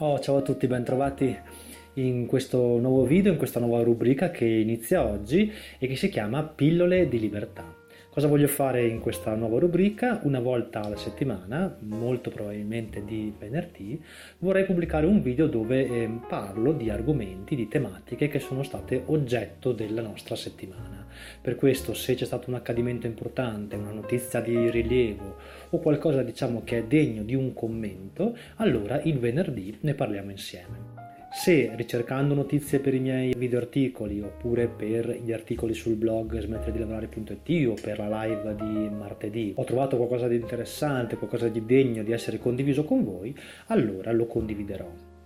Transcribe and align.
Oh, 0.00 0.20
ciao 0.20 0.36
a 0.36 0.42
tutti, 0.42 0.68
bentrovati 0.68 1.36
in 1.94 2.26
questo 2.26 2.78
nuovo 2.78 3.04
video, 3.04 3.32
in 3.32 3.38
questa 3.38 3.58
nuova 3.58 3.82
rubrica 3.82 4.30
che 4.30 4.44
inizia 4.44 5.04
oggi 5.04 5.52
e 5.76 5.88
che 5.88 5.96
si 5.96 6.08
chiama 6.08 6.44
Pillole 6.44 7.08
di 7.08 7.18
libertà. 7.18 7.77
Cosa 8.18 8.30
voglio 8.30 8.48
fare 8.48 8.84
in 8.84 8.98
questa 8.98 9.32
nuova 9.36 9.60
rubrica? 9.60 10.18
Una 10.24 10.40
volta 10.40 10.80
alla 10.80 10.96
settimana, 10.96 11.76
molto 11.82 12.30
probabilmente 12.30 13.04
di 13.04 13.32
venerdì, 13.38 14.02
vorrei 14.38 14.64
pubblicare 14.64 15.06
un 15.06 15.22
video 15.22 15.46
dove 15.46 15.86
eh, 15.86 16.10
parlo 16.26 16.72
di 16.72 16.90
argomenti, 16.90 17.54
di 17.54 17.68
tematiche 17.68 18.26
che 18.26 18.40
sono 18.40 18.64
state 18.64 19.04
oggetto 19.06 19.70
della 19.70 20.02
nostra 20.02 20.34
settimana. 20.34 21.06
Per 21.40 21.54
questo 21.54 21.94
se 21.94 22.16
c'è 22.16 22.24
stato 22.24 22.50
un 22.50 22.56
accadimento 22.56 23.06
importante, 23.06 23.76
una 23.76 23.92
notizia 23.92 24.40
di 24.40 24.68
rilievo 24.68 25.36
o 25.70 25.78
qualcosa 25.78 26.24
diciamo 26.24 26.64
che 26.64 26.78
è 26.78 26.84
degno 26.86 27.22
di 27.22 27.36
un 27.36 27.54
commento, 27.54 28.36
allora 28.56 29.00
il 29.02 29.20
venerdì 29.20 29.78
ne 29.82 29.94
parliamo 29.94 30.32
insieme. 30.32 30.97
Se 31.30 31.70
ricercando 31.76 32.32
notizie 32.32 32.80
per 32.80 32.94
i 32.94 33.00
miei 33.00 33.34
video 33.36 33.58
articoli 33.58 34.18
oppure 34.20 34.66
per 34.66 35.20
gli 35.22 35.30
articoli 35.30 35.74
sul 35.74 35.94
blog 35.94 36.38
smettere 36.40 36.72
o 37.66 37.74
per 37.74 37.98
la 37.98 38.24
live 38.24 38.54
di 38.54 38.88
martedì 38.88 39.52
ho 39.54 39.64
trovato 39.64 39.98
qualcosa 39.98 40.26
di 40.26 40.36
interessante, 40.36 41.16
qualcosa 41.16 41.48
di 41.48 41.64
degno 41.66 42.02
di 42.02 42.12
essere 42.12 42.38
condiviso 42.38 42.84
con 42.84 43.04
voi, 43.04 43.36
allora 43.66 44.10
lo 44.12 44.26
condividerò. 44.26 45.17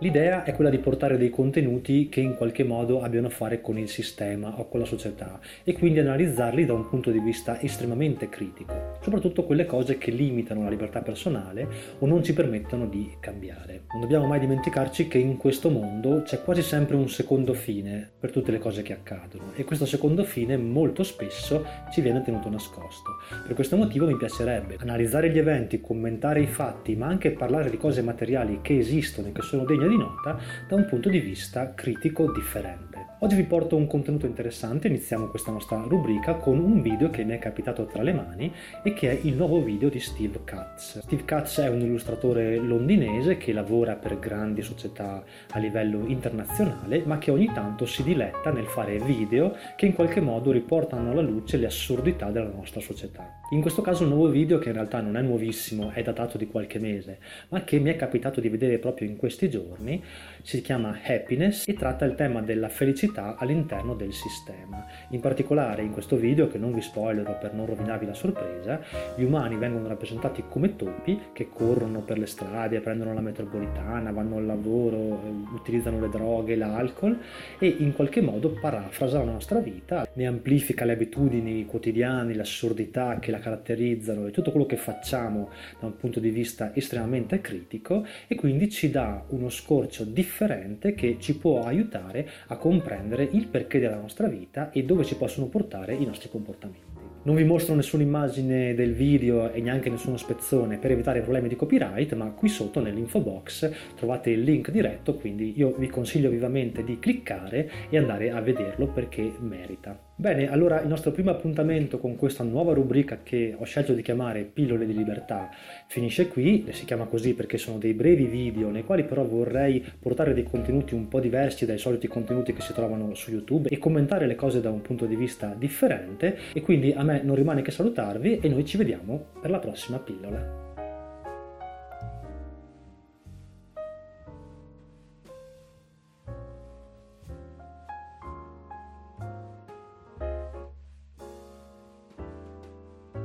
L'idea 0.00 0.44
è 0.44 0.54
quella 0.54 0.68
di 0.68 0.76
portare 0.76 1.16
dei 1.16 1.30
contenuti 1.30 2.10
che 2.10 2.20
in 2.20 2.34
qualche 2.34 2.64
modo 2.64 3.00
abbiano 3.00 3.28
a 3.28 3.30
fare 3.30 3.62
con 3.62 3.78
il 3.78 3.88
sistema 3.88 4.58
o 4.58 4.68
con 4.68 4.78
la 4.78 4.84
società 4.84 5.40
e 5.64 5.72
quindi 5.72 6.00
analizzarli 6.00 6.66
da 6.66 6.74
un 6.74 6.86
punto 6.86 7.10
di 7.10 7.18
vista 7.18 7.58
estremamente 7.62 8.28
critico, 8.28 8.98
soprattutto 9.00 9.44
quelle 9.44 9.64
cose 9.64 9.96
che 9.96 10.10
limitano 10.10 10.64
la 10.64 10.68
libertà 10.68 11.00
personale 11.00 11.66
o 12.00 12.06
non 12.06 12.22
ci 12.22 12.34
permettono 12.34 12.86
di 12.86 13.10
cambiare. 13.20 13.84
Non 13.92 14.02
dobbiamo 14.02 14.26
mai 14.26 14.38
dimenticarci 14.38 15.08
che 15.08 15.16
in 15.16 15.38
questo 15.38 15.70
mondo 15.70 16.20
c'è 16.24 16.42
quasi 16.42 16.60
sempre 16.60 16.96
un 16.96 17.08
secondo 17.08 17.54
fine 17.54 18.10
per 18.20 18.30
tutte 18.30 18.50
le 18.50 18.58
cose 18.58 18.82
che 18.82 18.92
accadono 18.92 19.52
e 19.54 19.64
questo 19.64 19.86
secondo 19.86 20.24
fine 20.24 20.58
molto 20.58 21.04
spesso 21.04 21.64
ci 21.90 22.02
viene 22.02 22.20
tenuto 22.20 22.50
nascosto. 22.50 23.12
Per 23.46 23.54
questo 23.54 23.78
motivo 23.78 24.04
mi 24.04 24.16
piacerebbe 24.18 24.76
analizzare 24.78 25.30
gli 25.30 25.38
eventi, 25.38 25.80
commentare 25.80 26.42
i 26.42 26.46
fatti, 26.46 26.94
ma 26.96 27.06
anche 27.06 27.30
parlare 27.30 27.70
di 27.70 27.78
cose 27.78 28.02
materiali 28.02 28.58
che 28.60 28.76
esistono 28.76 29.28
e 29.28 29.32
che 29.32 29.40
sono 29.40 29.64
degne 29.64 29.84
di 29.88 29.96
nota 29.96 30.38
da 30.66 30.74
un 30.74 30.86
punto 30.86 31.08
di 31.08 31.20
vista 31.20 31.74
critico 31.74 32.30
differente. 32.32 33.05
Oggi 33.20 33.34
vi 33.34 33.44
porto 33.44 33.76
un 33.76 33.86
contenuto 33.86 34.26
interessante, 34.26 34.88
iniziamo 34.88 35.28
questa 35.28 35.50
nostra 35.50 35.82
rubrica 35.88 36.34
con 36.34 36.58
un 36.58 36.82
video 36.82 37.08
che 37.08 37.24
mi 37.24 37.32
è 37.32 37.38
capitato 37.38 37.86
tra 37.86 38.02
le 38.02 38.12
mani 38.12 38.52
e 38.82 38.92
che 38.92 39.10
è 39.10 39.18
il 39.22 39.36
nuovo 39.36 39.62
video 39.62 39.88
di 39.88 40.00
Steve 40.00 40.40
Katz. 40.44 40.98
Steve 40.98 41.24
Katz 41.24 41.60
è 41.60 41.68
un 41.68 41.80
illustratore 41.80 42.56
londinese 42.56 43.38
che 43.38 43.54
lavora 43.54 43.94
per 43.94 44.18
grandi 44.18 44.60
società 44.60 45.24
a 45.50 45.58
livello 45.58 46.04
internazionale 46.06 47.04
ma 47.06 47.16
che 47.16 47.30
ogni 47.30 47.50
tanto 47.54 47.86
si 47.86 48.02
diletta 48.02 48.52
nel 48.52 48.66
fare 48.66 48.98
video 48.98 49.56
che 49.76 49.86
in 49.86 49.94
qualche 49.94 50.20
modo 50.20 50.50
riportano 50.50 51.10
alla 51.10 51.22
luce 51.22 51.56
le 51.56 51.66
assurdità 51.66 52.30
della 52.30 52.52
nostra 52.54 52.82
società. 52.82 53.40
In 53.52 53.62
questo 53.62 53.80
caso 53.80 54.02
un 54.02 54.10
nuovo 54.10 54.28
video 54.28 54.58
che 54.58 54.68
in 54.68 54.74
realtà 54.74 55.00
non 55.00 55.16
è 55.16 55.22
nuovissimo, 55.22 55.90
è 55.90 56.02
datato 56.02 56.36
di 56.36 56.48
qualche 56.48 56.78
mese, 56.78 57.18
ma 57.48 57.64
che 57.64 57.78
mi 57.78 57.88
è 57.88 57.96
capitato 57.96 58.42
di 58.42 58.50
vedere 58.50 58.78
proprio 58.78 59.08
in 59.08 59.16
questi 59.16 59.48
giorni, 59.48 60.02
si 60.42 60.60
chiama 60.60 60.98
Happiness 61.02 61.66
e 61.66 61.72
tratta 61.72 62.04
il 62.04 62.14
tema 62.14 62.42
della 62.42 62.68
felicità 62.68 63.04
all'interno 63.14 63.94
del 63.94 64.12
sistema. 64.12 64.84
In 65.10 65.20
particolare 65.20 65.82
in 65.82 65.92
questo 65.92 66.16
video, 66.16 66.48
che 66.48 66.58
non 66.58 66.72
vi 66.72 66.80
spoilerò 66.80 67.38
per 67.38 67.54
non 67.54 67.66
rovinarvi 67.66 68.06
la 68.06 68.14
sorpresa, 68.14 68.80
gli 69.14 69.22
umani 69.22 69.56
vengono 69.56 69.88
rappresentati 69.88 70.44
come 70.48 70.76
topi 70.76 71.20
che 71.32 71.48
corrono 71.52 72.00
per 72.00 72.18
le 72.18 72.26
strade, 72.26 72.80
prendono 72.80 73.14
la 73.14 73.20
metropolitana, 73.20 74.10
vanno 74.12 74.36
al 74.36 74.46
lavoro, 74.46 75.20
utilizzano 75.54 76.00
le 76.00 76.08
droghe, 76.08 76.56
l'alcol 76.56 77.18
e 77.58 77.66
in 77.78 77.92
qualche 77.92 78.20
modo 78.20 78.50
parafrasa 78.50 79.18
la 79.18 79.32
nostra 79.32 79.58
vita, 79.58 80.08
ne 80.12 80.26
amplifica 80.26 80.84
le 80.84 80.92
abitudini 80.92 81.64
quotidiane, 81.66 82.34
l'assurdità 82.34 83.18
che 83.18 83.30
la 83.30 83.38
caratterizzano 83.38 84.26
e 84.26 84.30
tutto 84.30 84.50
quello 84.50 84.66
che 84.66 84.76
facciamo 84.76 85.50
da 85.78 85.86
un 85.86 85.96
punto 85.96 86.20
di 86.20 86.30
vista 86.30 86.74
estremamente 86.74 87.40
critico 87.40 88.06
e 88.26 88.34
quindi 88.34 88.70
ci 88.70 88.90
dà 88.90 89.24
uno 89.28 89.48
scorcio 89.48 90.04
differente 90.04 90.94
che 90.94 91.16
ci 91.20 91.36
può 91.36 91.64
aiutare 91.64 92.28
a 92.48 92.56
comprendere 92.96 93.28
il 93.32 93.46
perché 93.46 93.78
della 93.78 94.00
nostra 94.00 94.26
vita 94.26 94.70
e 94.70 94.84
dove 94.84 95.04
ci 95.04 95.16
possono 95.16 95.46
portare 95.46 95.94
i 95.94 96.04
nostri 96.04 96.30
comportamenti. 96.30 97.04
Non 97.24 97.34
vi 97.34 97.44
mostro 97.44 97.74
nessuna 97.74 98.04
immagine 98.04 98.74
del 98.74 98.94
video 98.94 99.52
e 99.52 99.60
neanche 99.60 99.90
nessuno 99.90 100.16
spezzone 100.16 100.78
per 100.78 100.92
evitare 100.92 101.20
problemi 101.20 101.48
di 101.48 101.56
copyright, 101.56 102.14
ma 102.14 102.30
qui 102.30 102.48
sotto 102.48 102.80
nell'info 102.80 103.20
box 103.20 103.70
trovate 103.96 104.30
il 104.30 104.42
link 104.42 104.70
diretto, 104.70 105.16
quindi 105.16 105.52
io 105.56 105.74
vi 105.76 105.88
consiglio 105.88 106.30
vivamente 106.30 106.84
di 106.84 106.98
cliccare 106.98 107.70
e 107.90 107.98
andare 107.98 108.30
a 108.30 108.40
vederlo 108.40 108.86
perché 108.86 109.32
merita. 109.40 110.05
Bene, 110.18 110.50
allora 110.50 110.80
il 110.80 110.88
nostro 110.88 111.10
primo 111.10 111.30
appuntamento 111.30 111.98
con 111.98 112.16
questa 112.16 112.42
nuova 112.42 112.72
rubrica 112.72 113.18
che 113.22 113.54
ho 113.54 113.64
scelto 113.64 113.92
di 113.92 114.00
chiamare 114.00 114.44
Pillole 114.44 114.86
di 114.86 114.94
libertà 114.94 115.50
finisce 115.88 116.28
qui, 116.28 116.66
si 116.70 116.86
chiama 116.86 117.04
così 117.04 117.34
perché 117.34 117.58
sono 117.58 117.76
dei 117.76 117.92
brevi 117.92 118.24
video 118.24 118.70
nei 118.70 118.82
quali 118.82 119.04
però 119.04 119.26
vorrei 119.26 119.84
portare 119.98 120.32
dei 120.32 120.44
contenuti 120.44 120.94
un 120.94 121.08
po' 121.08 121.20
diversi 121.20 121.66
dai 121.66 121.76
soliti 121.76 122.08
contenuti 122.08 122.54
che 122.54 122.62
si 122.62 122.72
trovano 122.72 123.12
su 123.12 123.30
YouTube 123.30 123.68
e 123.68 123.76
commentare 123.76 124.26
le 124.26 124.36
cose 124.36 124.62
da 124.62 124.70
un 124.70 124.80
punto 124.80 125.04
di 125.04 125.16
vista 125.16 125.54
differente 125.54 126.38
e 126.54 126.62
quindi 126.62 126.94
a 126.96 127.02
me 127.02 127.20
non 127.22 127.36
rimane 127.36 127.60
che 127.60 127.70
salutarvi 127.70 128.38
e 128.38 128.48
noi 128.48 128.64
ci 128.64 128.78
vediamo 128.78 129.32
per 129.38 129.50
la 129.50 129.58
prossima 129.58 129.98
pillola. 129.98 130.65